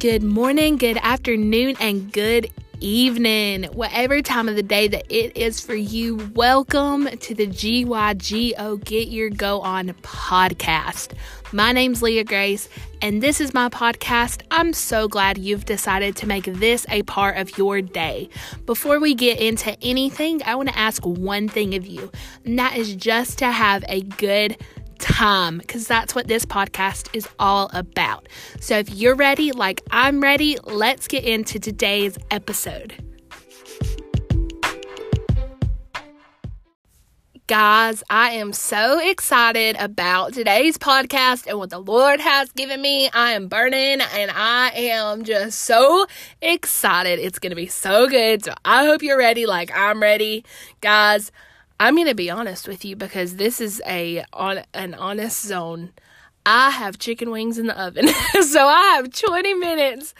[0.00, 3.64] Good morning, good afternoon, and good evening.
[3.64, 9.08] Whatever time of the day that it is for you, welcome to the GYGO Get
[9.08, 11.14] Your Go On podcast.
[11.50, 12.68] My name's Leah Grace,
[13.02, 14.42] and this is my podcast.
[14.52, 18.28] I'm so glad you've decided to make this a part of your day.
[18.66, 22.12] Before we get into anything, I want to ask one thing of you,
[22.44, 24.58] and that is just to have a good
[24.98, 28.28] time because that's what this podcast is all about.
[28.60, 33.04] So if you're ready, like I'm ready, let's get into today's episode.
[37.48, 43.08] Guys, I am so excited about today's podcast and what the Lord has given me.
[43.08, 46.04] I am burning and I am just so
[46.42, 47.18] excited.
[47.18, 48.44] It's going to be so good.
[48.44, 50.44] So I hope you're ready like I'm ready.
[50.82, 51.32] Guys,
[51.80, 55.92] I'm going to be honest with you because this is a on an honest zone.
[56.44, 58.08] I have chicken wings in the oven.
[58.42, 60.14] so I have 20 minutes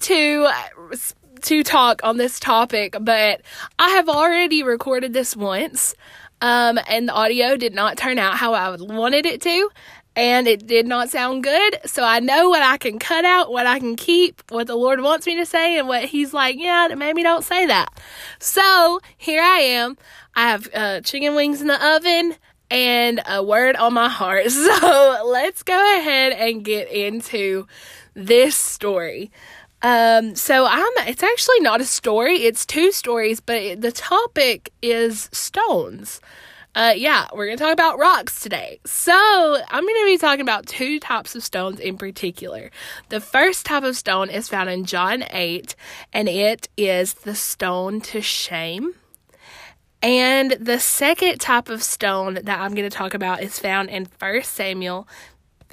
[0.00, 0.48] to
[1.42, 3.40] to talk on this topic, but
[3.78, 5.94] I have already recorded this once.
[6.42, 9.70] Um, and the audio did not turn out how I wanted it to,
[10.16, 11.78] and it did not sound good.
[11.86, 15.00] So I know what I can cut out, what I can keep, what the Lord
[15.00, 17.88] wants me to say, and what He's like, yeah, maybe don't say that.
[18.38, 19.96] So here I am.
[20.34, 22.36] I have uh, chicken wings in the oven
[22.70, 24.46] and a word on my heart.
[24.50, 27.66] So let's go ahead and get into
[28.14, 29.30] this story.
[29.82, 35.30] Um, so I'm, it's actually not a story, it's two stories, but the topic is
[35.32, 36.20] stones.
[36.72, 38.78] Uh, yeah, we're going to talk about rocks today.
[38.86, 42.70] So, I'm going to be talking about two types of stones in particular.
[43.08, 45.74] The first type of stone is found in John 8,
[46.12, 48.94] and it is the stone to shame.
[50.00, 54.06] And the second type of stone that I'm going to talk about is found in
[54.18, 55.08] 1 Samuel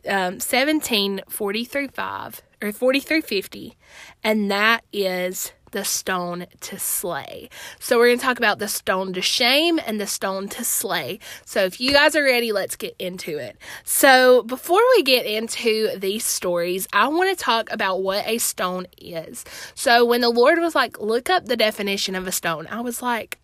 [0.08, 3.78] um, 17 40 through 5 or 40 through 50,
[4.24, 7.50] and that is the stone to slay.
[7.80, 11.20] So we're going to talk about the stone to shame and the stone to slay.
[11.46, 13.58] So if you guys are ready, let's get into it.
[13.84, 18.88] So before we get into these stories, I want to talk about what a stone
[18.98, 19.44] is.
[19.76, 23.02] So when the Lord was like, look up the definition of a stone, I was
[23.02, 23.40] like,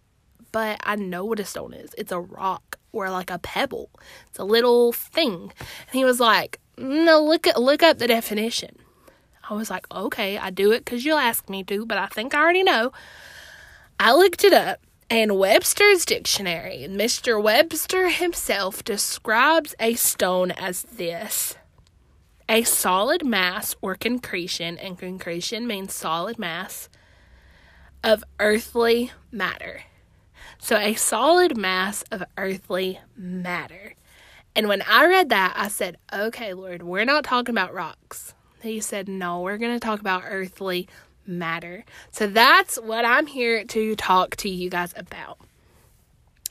[0.51, 1.93] but I know what a stone is.
[1.97, 3.89] It's a rock or like a pebble.
[4.29, 5.51] It's a little thing.
[5.59, 8.77] And he was like, no, look at look up the definition.
[9.49, 12.33] I was like, okay, I do it because you'll ask me to, but I think
[12.33, 12.91] I already know.
[13.99, 17.41] I looked it up, and Webster's dictionary, Mr.
[17.41, 21.55] Webster himself describes a stone as this
[22.49, 26.89] a solid mass or concretion, and concretion means solid mass
[28.03, 29.83] of earthly matter.
[30.59, 33.95] So, a solid mass of earthly matter.
[34.55, 38.33] And when I read that, I said, okay, Lord, we're not talking about rocks.
[38.63, 40.87] He said, no, we're going to talk about earthly
[41.25, 41.85] matter.
[42.11, 45.39] So that's what I'm here to talk to you guys about.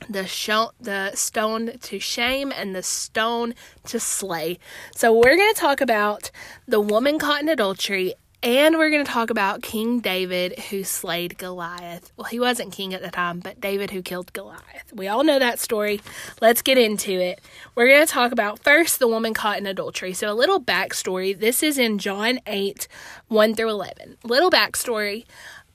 [0.09, 4.59] The show, the stone to shame and the stone to slay.
[4.95, 6.29] So we're going to talk about
[6.67, 8.13] the woman caught in adultery
[8.43, 12.11] and we're going to talk about King David who slayed Goliath.
[12.17, 14.91] Well, he wasn't king at the time, but David who killed Goliath.
[14.93, 16.01] We all know that story.
[16.41, 17.39] Let's get into it.
[17.73, 20.11] We're going to talk about first the woman caught in adultery.
[20.13, 21.39] So, a little backstory.
[21.39, 22.87] This is in John 8
[23.29, 24.17] 1 through 11.
[24.25, 25.25] Little backstory.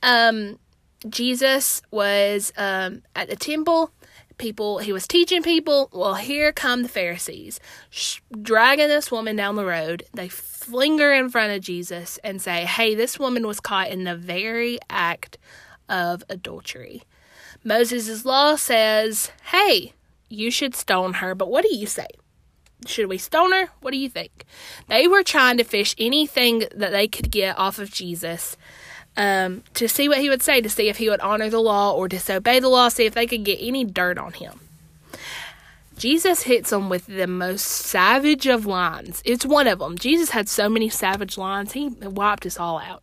[0.02, 0.58] Um,
[1.08, 3.92] Jesus was um, at the temple
[4.38, 7.60] people he was teaching people well here come the pharisees
[7.90, 10.04] sh- dragging this woman down the road.
[10.14, 14.04] They fling her in front of jesus and say hey this woman was caught in
[14.04, 15.38] the very act
[15.88, 17.02] of adultery.
[17.64, 19.92] Moses' law says hey
[20.28, 22.08] you should stone her but what do you say?
[22.86, 23.70] Should we stone her?
[23.80, 24.44] What do you think?
[24.86, 28.56] They were trying to fish anything that they could get off of jesus
[29.18, 31.92] um, to see what he would say, to see if he would honor the law
[31.92, 34.60] or disobey the law, see if they could get any dirt on him.
[35.96, 39.20] Jesus hits them with the most savage of lines.
[39.24, 39.98] It's one of them.
[39.98, 43.02] Jesus had so many savage lines, he wiped us all out.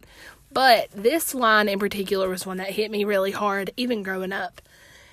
[0.54, 4.62] But this line in particular was one that hit me really hard, even growing up.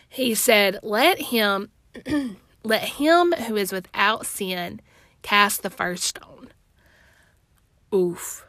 [0.08, 1.70] He said, Let him,
[2.62, 4.80] let him who is without sin
[5.22, 6.50] cast the first stone.
[7.92, 8.46] Oof.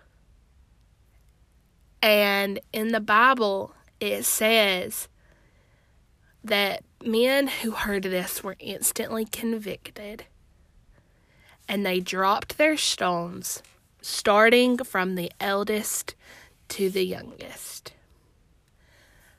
[2.03, 5.07] And in the Bible, it says
[6.43, 10.25] that men who heard this were instantly convicted
[11.67, 13.63] and they dropped their stones,
[14.01, 16.13] starting from the eldest
[16.67, 17.93] to the youngest.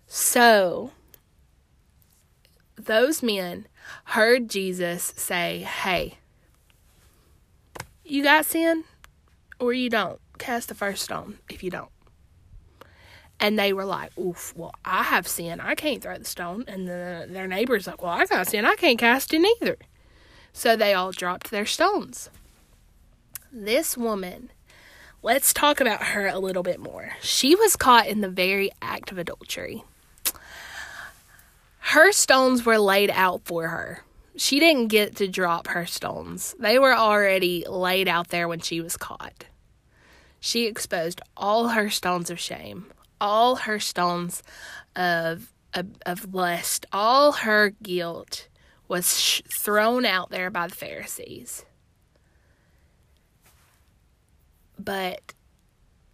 [0.07, 0.93] So,
[2.77, 3.67] those men
[4.05, 6.17] heard Jesus say, Hey,
[8.07, 8.85] you got sin
[9.61, 10.19] or you don't?
[10.39, 11.94] cast the first stone if you don't.
[13.45, 15.61] And they were like, oof, well, I have sin.
[15.61, 16.65] I can't throw the stone.
[16.67, 18.65] And the, their neighbor's like, well, I got sin.
[18.65, 19.77] I can't cast it either.
[20.55, 22.31] So they all dropped their stones.
[23.53, 24.51] This woman,
[25.23, 27.17] let's talk about her a little bit more.
[27.21, 29.85] She was caught in the very act of adultery.
[31.81, 34.05] Her stones were laid out for her.
[34.37, 38.81] She didn't get to drop her stones, they were already laid out there when she
[38.81, 39.45] was caught.
[40.41, 42.87] She exposed all her stones of shame,
[43.25, 44.43] all her stones
[44.95, 48.49] of, of, of lust, all her guilt
[48.87, 51.65] was sh- thrown out there by the Pharisees.
[54.79, 55.33] But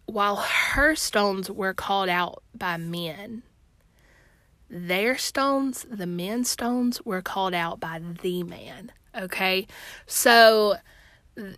[0.05, 3.43] while her stones were called out by men,
[4.69, 8.93] their stones, the men's stones, were called out by the man.
[9.13, 9.67] Okay?
[10.05, 10.75] So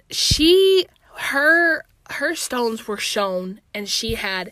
[0.10, 4.52] she her her stones were shown and she had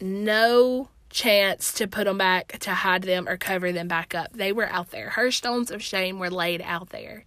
[0.00, 4.32] no chance to put them back, to hide them, or cover them back up.
[4.32, 5.10] They were out there.
[5.10, 7.24] Her stones of shame were laid out there.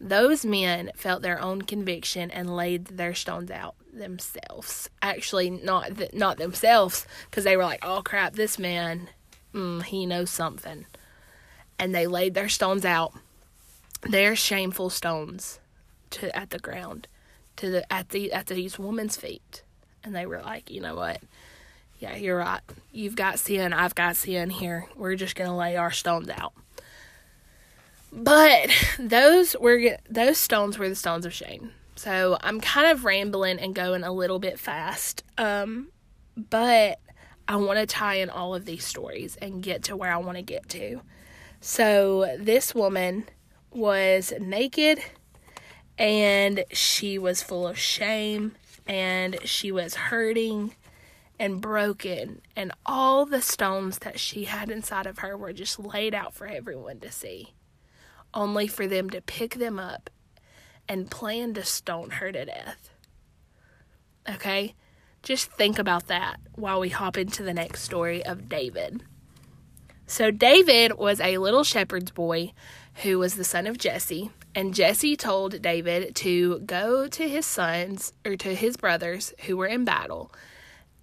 [0.00, 4.90] Those men felt their own conviction and laid their stones out themselves.
[5.00, 9.08] Actually, not th- not themselves, because they were like, "Oh crap, this man,
[9.54, 10.86] mm, he knows something,"
[11.78, 13.14] and they laid their stones out,
[14.02, 15.60] their shameful stones,
[16.10, 17.06] to at the ground,
[17.56, 19.62] to the at the at these women's feet,
[20.02, 21.20] and they were like, "You know what?
[22.04, 22.60] Yeah, you're right.
[22.92, 24.86] You've got sin, I've got sin here.
[24.94, 26.52] We're just going to lay our stones out.
[28.12, 28.68] But
[28.98, 31.70] those were those stones were the stones of shame.
[31.96, 35.24] So I'm kind of rambling and going a little bit fast.
[35.38, 35.88] Um,
[36.36, 37.00] but
[37.48, 40.36] I want to tie in all of these stories and get to where I want
[40.36, 41.00] to get to.
[41.62, 43.24] So this woman
[43.70, 45.00] was naked
[45.96, 48.56] and she was full of shame
[48.86, 50.74] and she was hurting
[51.38, 56.14] and broken, and all the stones that she had inside of her were just laid
[56.14, 57.54] out for everyone to see,
[58.32, 60.10] only for them to pick them up
[60.88, 62.90] and plan to stone her to death.
[64.28, 64.74] Okay?
[65.22, 69.02] Just think about that while we hop into the next story of David.
[70.06, 72.52] So, David was a little shepherd's boy
[73.02, 78.12] who was the son of Jesse, and Jesse told David to go to his sons
[78.24, 80.30] or to his brothers who were in battle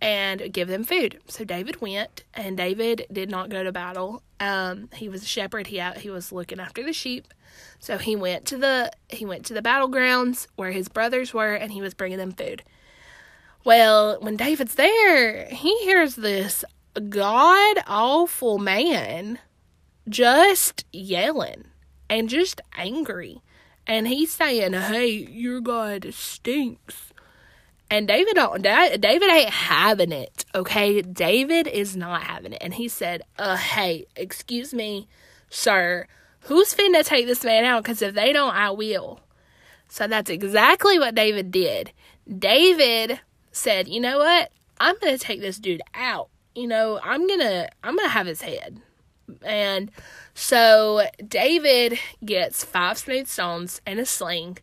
[0.02, 1.20] and give them food.
[1.28, 4.24] So David went, and David did not go to battle.
[4.40, 5.68] Um, he was a shepherd.
[5.68, 7.34] He he was looking after the sheep.
[7.80, 11.72] So he went to the he went to the battlegrounds where his brothers were, and
[11.72, 12.64] he was bringing them food.
[13.64, 16.66] Well, when David's there, he hears this
[17.10, 19.40] god awful man
[20.10, 21.66] just yelling
[22.10, 23.42] and just angry.
[23.88, 27.14] And he's saying, Hey, your God stinks.
[27.92, 31.02] And David don't David ain't having it, okay?
[31.02, 32.60] David is not having it.
[32.62, 35.10] And he said, "Uh hey, excuse me,
[35.50, 36.08] sir.
[36.46, 39.20] Who's finna take this man out cuz if they don't, I will."
[39.90, 41.92] So that's exactly what David did.
[42.26, 43.20] David
[43.52, 44.52] said, "You know what?
[44.80, 46.30] I'm going to take this dude out.
[46.56, 48.80] You know, I'm going to I'm going to have his head."
[49.44, 49.92] And
[50.34, 54.60] so David gets five smooth stones and a sling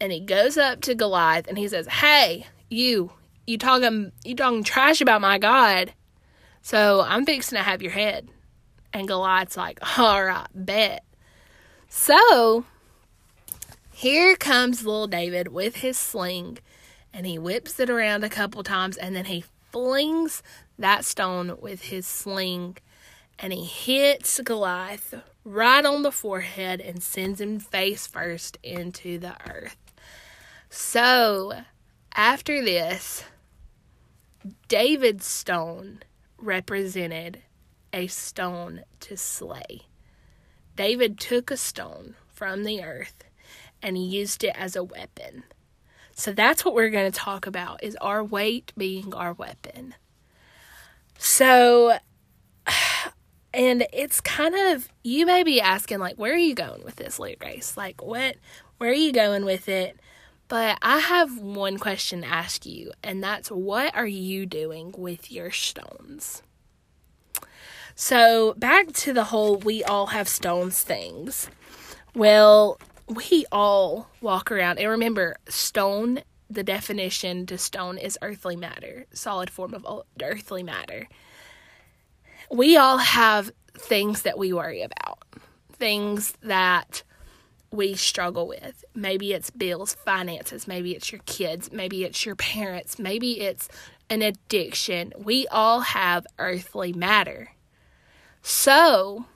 [0.00, 3.12] and he goes up to Goliath and he says, "Hey, you
[3.46, 5.92] you talking um, you talking trash about my God.
[6.62, 8.28] So I'm fixing to have your head.
[8.92, 11.04] And Goliath's like, all right, bet.
[11.88, 12.64] So
[13.92, 16.58] here comes little David with his sling
[17.12, 20.42] and he whips it around a couple times and then he flings
[20.78, 22.78] that stone with his sling
[23.38, 29.36] and he hits Goliath right on the forehead and sends him face first into the
[29.48, 29.76] earth.
[30.68, 31.52] So
[32.16, 33.24] after this,
[34.68, 36.00] David's stone
[36.38, 37.42] represented
[37.92, 39.82] a stone to slay.
[40.74, 43.24] David took a stone from the earth
[43.82, 45.44] and he used it as a weapon.
[46.14, 49.94] So that's what we're going to talk about is our weight being our weapon.
[51.18, 51.98] So
[53.54, 57.18] and it's kind of you may be asking like where are you going with this,
[57.18, 57.76] Leah Grace?
[57.76, 58.36] Like what
[58.78, 59.98] where are you going with it?
[60.48, 65.32] But I have one question to ask you, and that's what are you doing with
[65.32, 66.42] your stones?
[67.96, 71.48] So, back to the whole we all have stones things.
[72.14, 79.06] Well, we all walk around, and remember, stone, the definition to stone is earthly matter,
[79.12, 81.08] solid form of earthly matter.
[82.50, 85.18] We all have things that we worry about,
[85.72, 87.02] things that
[87.70, 88.84] we struggle with.
[88.94, 93.68] Maybe it's bills, finances, maybe it's your kids, maybe it's your parents, maybe it's
[94.08, 95.12] an addiction.
[95.18, 97.52] We all have earthly matter.
[98.42, 99.26] So,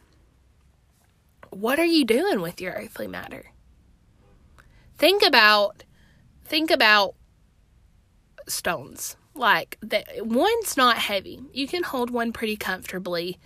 [1.50, 3.46] what are you doing with your earthly matter?
[4.99, 5.84] Think about
[6.44, 7.14] think about
[8.46, 9.16] stones.
[9.34, 11.40] Like that one's not heavy.
[11.52, 13.38] You can hold one pretty comfortably.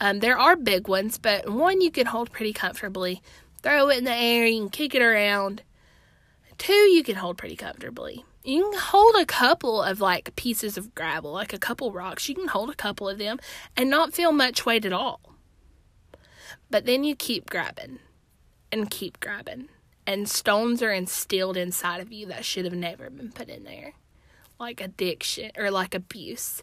[0.00, 3.22] Um, there are big ones, but one you can hold pretty comfortably.
[3.62, 5.62] Throw it in the air, you can kick it around.
[6.58, 8.24] Two you can hold pretty comfortably.
[8.44, 12.28] You can hold a couple of like pieces of gravel, like a couple rocks.
[12.28, 13.38] You can hold a couple of them
[13.76, 15.20] and not feel much weight at all.
[16.70, 18.00] But then you keep grabbing
[18.72, 19.68] and keep grabbing.
[20.06, 23.92] And stones are instilled inside of you that should have never been put in there.
[24.58, 26.62] Like addiction or like abuse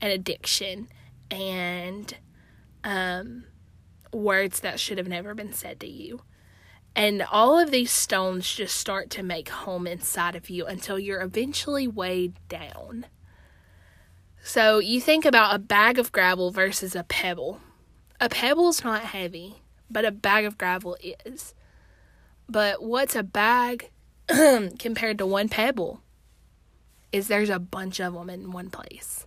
[0.00, 0.88] and addiction
[1.30, 2.16] and
[2.84, 3.44] um,
[4.12, 6.22] words that should have never been said to you.
[6.98, 11.22] And all of these stones just start to make home inside of you until you're
[11.22, 13.06] eventually weighed down.
[14.42, 17.60] So you think about a bag of gravel versus a pebble.
[18.20, 21.54] A pebble's not heavy, but a bag of gravel is.
[22.48, 23.90] But what's a bag
[24.26, 26.00] compared to one pebble?
[27.12, 29.24] Is there's a bunch of them in one place.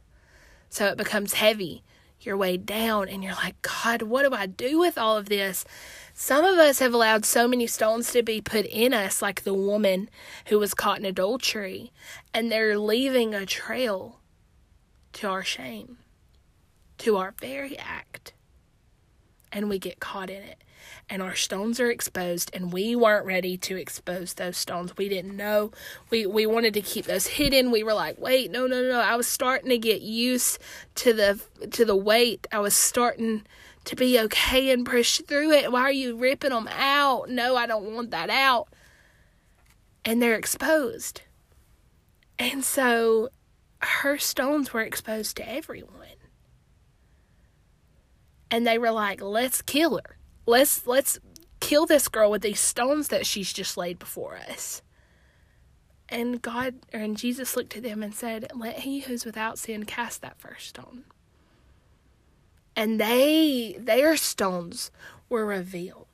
[0.69, 1.83] So it becomes heavy.
[2.21, 5.65] You're weighed down and you're like, God, what do I do with all of this?
[6.13, 9.55] Some of us have allowed so many stones to be put in us, like the
[9.55, 10.09] woman
[10.47, 11.91] who was caught in adultery,
[12.33, 14.19] and they're leaving a trail
[15.13, 15.97] to our shame,
[16.99, 18.33] to our very act.
[19.51, 20.63] And we get caught in it.
[21.09, 24.95] And our stones are exposed, and we weren't ready to expose those stones.
[24.97, 25.71] We didn't know.
[26.09, 27.71] We we wanted to keep those hidden.
[27.71, 28.99] We were like, wait, no, no, no.
[28.99, 30.59] I was starting to get used
[30.95, 32.47] to the to the weight.
[32.51, 33.43] I was starting
[33.85, 35.71] to be okay and push through it.
[35.71, 37.29] Why are you ripping them out?
[37.29, 38.67] No, I don't want that out.
[40.05, 41.21] And they're exposed.
[42.37, 43.29] And so
[43.79, 45.95] her stones were exposed to everyone.
[48.49, 50.17] And they were like, let's kill her.
[50.45, 51.19] Let's let's
[51.59, 54.81] kill this girl with these stones that she's just laid before us.
[56.09, 60.21] And God and Jesus looked at them and said, Let he who's without sin cast
[60.21, 61.05] that first stone.
[62.75, 64.91] And they their stones
[65.29, 66.07] were revealed.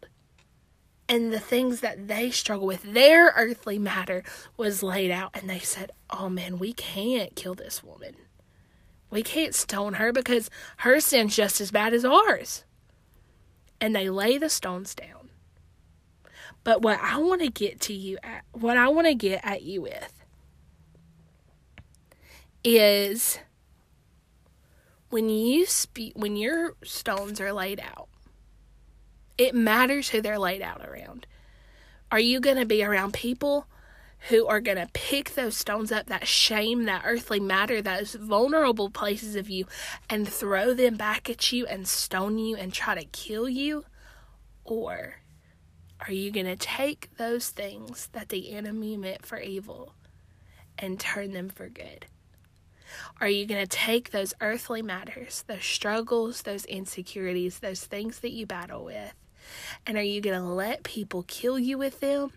[1.10, 4.24] And the things that they struggle with their earthly matter
[4.58, 5.32] was laid out.
[5.34, 8.16] And they said oh man we can't kill this woman.
[9.10, 12.66] We can't stone her because her sin's just as bad as ours
[13.80, 15.30] and they lay the stones down.
[16.64, 19.62] But what i want to get to you at what i want to get at
[19.62, 20.22] you with
[22.62, 23.40] is
[25.10, 28.10] when you speak when your stones are laid out
[29.38, 31.28] it matters who they're laid out around.
[32.12, 33.68] Are you going to be around people
[34.30, 38.90] who are going to pick those stones up that shame that earthly matter those vulnerable
[38.90, 39.66] places of you
[40.10, 43.86] and throw them back at you and stone you and try to kill you
[44.64, 45.16] or
[46.06, 49.94] are you going to take those things that the enemy meant for evil
[50.78, 52.06] and turn them for good
[53.20, 58.32] are you going to take those earthly matters, those struggles, those insecurities, those things that
[58.32, 59.14] you battle with,
[59.86, 62.32] and are you going to let people kill you with them?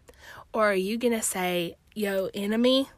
[0.53, 2.89] Or are you going to say, yo, enemy,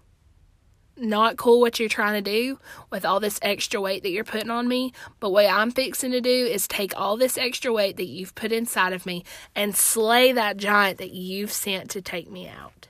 [0.96, 2.58] not cool what you're trying to do
[2.90, 4.92] with all this extra weight that you're putting on me.
[5.20, 8.52] But what I'm fixing to do is take all this extra weight that you've put
[8.52, 9.24] inside of me
[9.54, 12.88] and slay that giant that you've sent to take me out.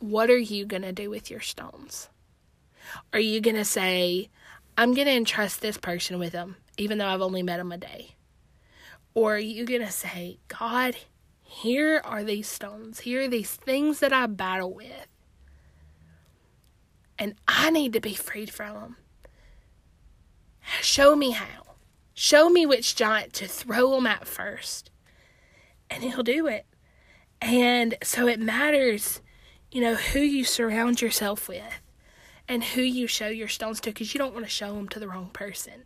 [0.00, 2.08] What are you going to do with your stones?
[3.12, 4.28] Are you going to say,
[4.76, 7.78] I'm going to entrust this person with them, even though I've only met them a
[7.78, 8.16] day?
[9.14, 10.96] Or are you going to say, God,
[11.44, 15.06] here are these stones, here are these things that I battle with,
[17.18, 18.96] and I need to be freed from them.
[20.80, 21.76] Show me how.
[22.14, 24.90] Show me which giant to throw them at first.
[25.90, 26.66] And he'll do it.
[27.40, 29.20] And so it matters,
[29.70, 31.82] you know, who you surround yourself with
[32.48, 35.00] and who you show your stones to because you don't want to show them to
[35.00, 35.84] the wrong person.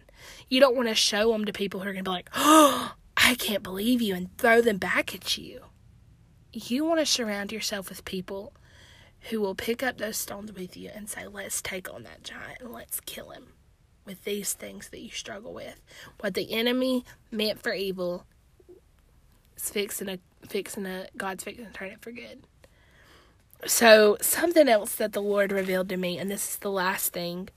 [0.48, 2.94] You don't want to show them to people who are going to be like, oh,
[3.28, 5.60] I can't believe you, and throw them back at you.
[6.50, 8.54] You want to surround yourself with people
[9.28, 12.62] who will pick up those stones with you and say, let's take on that giant
[12.62, 13.48] and let's kill him
[14.06, 15.78] with these things that you struggle with.
[16.20, 18.24] What the enemy meant for evil
[19.58, 20.18] is fixing a
[20.48, 22.44] fixing a God's fixing to turn it for good.
[23.66, 27.50] So, something else that the Lord revealed to me, and this is the last thing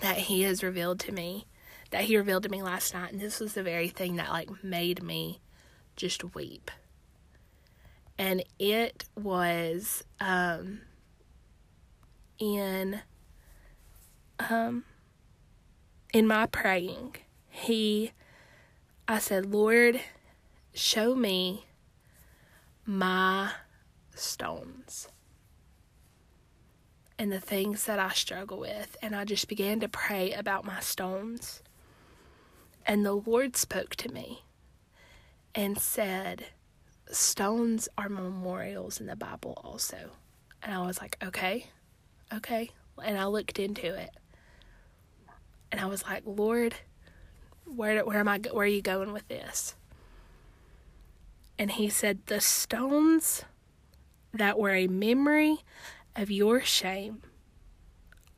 [0.00, 1.46] that He has revealed to me,
[1.90, 4.62] that He revealed to me last night, and this was the very thing that like
[4.64, 5.40] made me
[5.96, 6.70] just weep.
[8.18, 10.80] and it was um,
[12.38, 13.00] in
[14.38, 14.84] um,
[16.12, 17.16] in my praying.
[17.48, 18.12] He,
[19.08, 20.00] I said, Lord,
[20.74, 21.66] show me
[22.84, 23.52] my
[24.14, 25.08] stones
[27.18, 28.96] and the things that I struggle with.
[29.02, 31.62] And I just began to pray about my stones.
[32.86, 34.44] And the Lord spoke to me
[35.54, 36.46] and said,
[37.10, 40.12] Stones are memorials in the Bible also.
[40.62, 41.66] And I was like, okay,
[42.32, 42.70] okay.
[43.02, 44.10] And I looked into it.
[45.70, 46.76] And I was like, Lord,
[47.64, 49.74] where, where am I, where are you going with this?
[51.58, 53.44] And he said, the stones
[54.32, 55.58] that were a memory
[56.14, 57.22] of your shame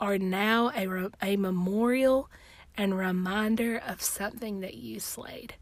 [0.00, 2.31] are now a, a memorial
[2.78, 5.54] and reminder of something that you slayed.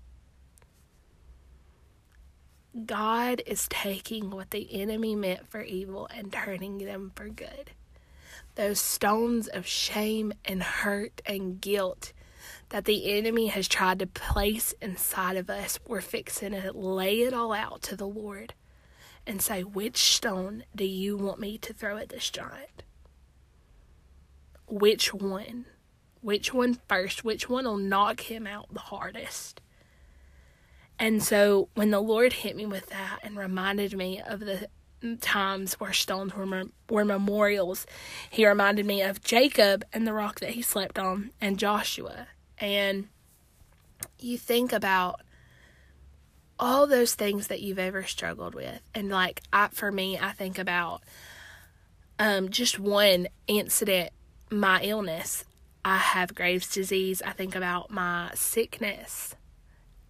[2.85, 7.70] God is taking what the enemy meant for evil and turning them for good.
[8.54, 12.12] Those stones of shame and hurt and guilt
[12.68, 17.32] that the enemy has tried to place inside of us, we're fixing to lay it
[17.32, 18.52] all out to the Lord
[19.26, 22.82] and say, Which stone do you want me to throw at this giant?
[24.68, 25.64] Which one?
[26.26, 27.25] Which one first?
[27.25, 29.61] Which one will knock him out the hardest?
[30.99, 34.66] And so when the Lord hit me with that and reminded me of the
[35.21, 37.87] times where stones were were memorials,
[38.28, 42.26] he reminded me of Jacob and the rock that he slept on and Joshua.
[42.59, 43.06] And
[44.18, 45.21] you think about
[46.59, 48.80] all those things that you've ever struggled with.
[48.97, 51.02] And like I for me, I think about
[52.18, 54.11] um just one incident,
[54.50, 55.45] my illness.
[55.87, 57.23] I have Graves' disease.
[57.23, 59.37] I think about my sickness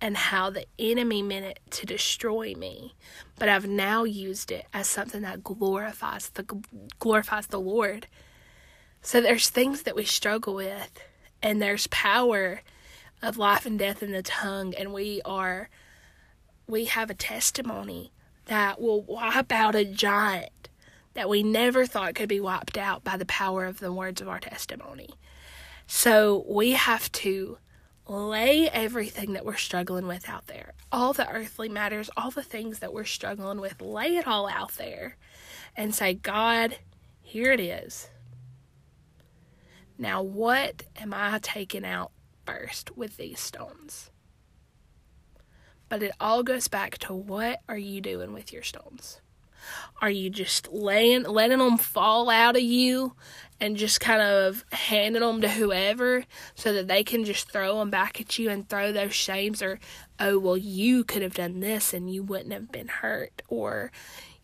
[0.00, 2.95] and how the enemy meant it to destroy me
[3.38, 6.42] but i've now used it as something that glorifies the
[6.99, 8.06] glorifies the lord
[9.00, 11.00] so there's things that we struggle with
[11.42, 12.61] and there's power
[13.22, 15.70] of life and death in the tongue and we are
[16.66, 18.12] we have a testimony
[18.44, 20.68] that will wipe out a giant
[21.14, 24.29] that we never thought could be wiped out by the power of the words of
[24.29, 25.09] our testimony
[25.87, 27.59] so we have to
[28.09, 30.72] lay everything that we're struggling with out there.
[30.92, 34.72] All the earthly matters, all the things that we're struggling with, lay it all out
[34.72, 35.16] there
[35.77, 36.79] and say, God,
[37.20, 38.09] here it is.
[39.99, 42.12] Now, what am I taking out
[42.44, 44.11] first with these stones?
[45.88, 49.20] But it all goes back to what are you doing with your stones?
[50.00, 53.14] Are you just laying, letting them fall out of you
[53.61, 56.24] and just kind of handing them to whoever
[56.55, 59.79] so that they can just throw them back at you and throw those shames or,
[60.20, 63.90] oh, well, you could have done this and you wouldn't have been hurt or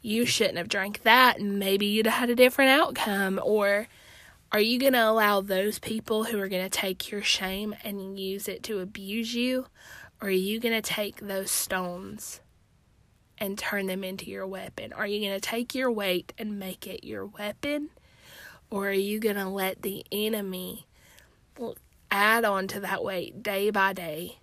[0.00, 3.86] you shouldn't have drank that and maybe you'd have had a different outcome or
[4.52, 8.20] are you going to allow those people who are going to take your shame and
[8.20, 9.66] use it to abuse you?
[10.20, 12.40] Or are you going to take those stones
[13.42, 14.92] and turn them into your weapon?
[14.92, 17.90] Are you going to take your weight and make it your weapon?
[18.70, 20.86] Or are you going to let the enemy
[22.08, 24.38] add on to that weight day by day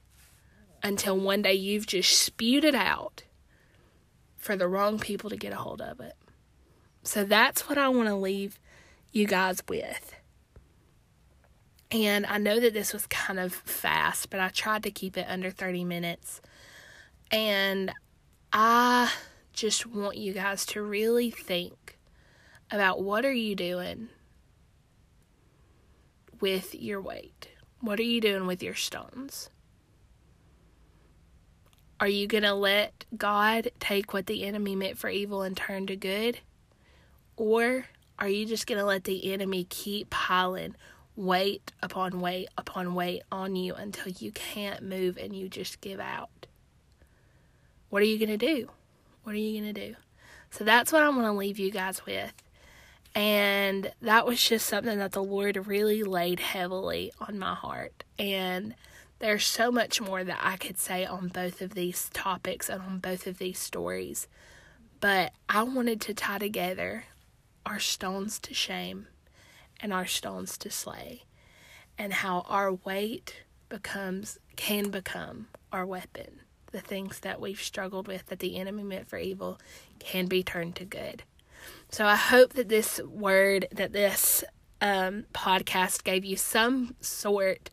[0.83, 3.23] until one day you've just spewed it out
[4.35, 6.17] for the wrong people to get a hold of it?
[7.01, 8.59] So that's what I want to leave
[9.13, 10.13] you guys with.
[11.89, 15.25] And I know that this was kind of fast, but I tried to keep it
[15.29, 16.41] under 30 minutes.
[17.31, 17.93] And
[18.51, 19.11] I
[19.53, 21.99] just want you guys to really think
[22.71, 24.09] about what are you doing
[26.39, 27.49] with your weight?
[27.79, 29.51] What are you doing with your stones?
[31.99, 35.85] Are you going to let God take what the enemy meant for evil and turn
[35.87, 36.39] to good?
[37.35, 37.85] Or
[38.17, 40.75] are you just going to let the enemy keep piling
[41.15, 45.99] weight upon weight upon weight on you until you can't move and you just give
[45.99, 46.38] out?
[47.89, 48.69] What are you going to do?
[49.23, 49.95] What are you going to do?
[50.51, 52.33] So that's what I want to leave you guys with.
[53.15, 58.03] And that was just something that the Lord really laid heavily on my heart.
[58.17, 58.75] And
[59.19, 62.99] there's so much more that I could say on both of these topics and on
[62.99, 64.27] both of these stories.
[64.99, 67.05] But I wanted to tie together
[67.65, 69.07] our stones to shame
[69.79, 71.23] and our stones to slay,
[71.97, 76.41] and how our weight becomes can become our weapon
[76.71, 79.59] the things that we've struggled with that the enemy meant for evil
[79.99, 81.23] can be turned to good.
[81.89, 84.43] So I hope that this word, that this
[84.81, 87.69] um, podcast gave you some sort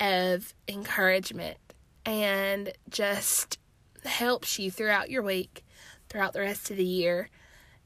[0.00, 1.58] of encouragement
[2.04, 3.58] and just
[4.04, 5.62] helps you throughout your week
[6.10, 7.30] throughout the rest of the year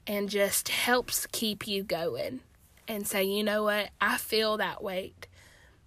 [0.06, 2.40] and just helps keep you going
[2.88, 5.28] and say, you know what, I feel that weight.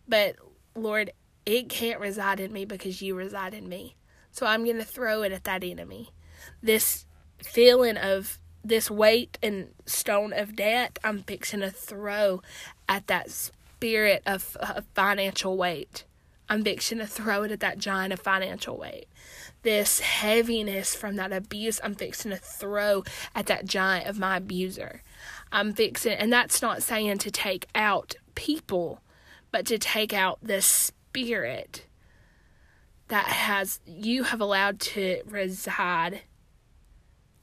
[0.08, 0.38] But
[0.76, 1.12] Lord,
[1.46, 3.96] it can't reside in me because you reside in me.
[4.38, 6.12] So I'm going to throw it at that enemy.
[6.62, 7.08] This
[7.42, 12.44] feeling of this weight and stone of debt, I'm fixing to throw
[12.88, 16.04] at that spirit of, of financial weight.
[16.48, 19.08] I'm fixing to throw it at that giant of financial weight.
[19.64, 25.02] This heaviness from that abuse, I'm fixing to throw at that giant of my abuser.
[25.52, 29.02] I'm fixing, and that's not saying to take out people,
[29.52, 31.88] but to take out the spirit
[33.08, 36.22] that has you have allowed to reside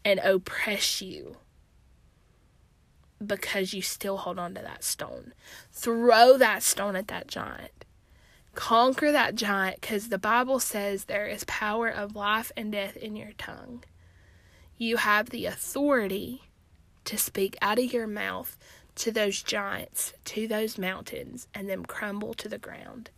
[0.05, 1.37] and oppress you
[3.24, 5.33] because you still hold on to that stone.
[5.72, 7.85] Throw that stone at that giant.
[8.55, 13.16] Conquer that giant because the Bible says there is power of life and death in
[13.16, 13.85] your tongue.
[14.77, 16.42] You have the authority
[17.05, 18.57] to speak out of your mouth
[18.96, 23.11] to those giants, to those mountains, and them crumble to the ground.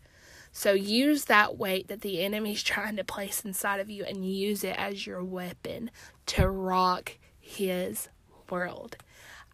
[0.57, 4.65] So use that weight that the enemy's trying to place inside of you and use
[4.65, 5.91] it as your weapon
[6.29, 8.09] to rock his
[8.49, 8.97] world.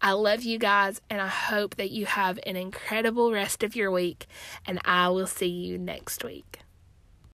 [0.01, 3.91] I love you guys and I hope that you have an incredible rest of your
[3.91, 4.27] week
[4.65, 6.59] and I will see you next week.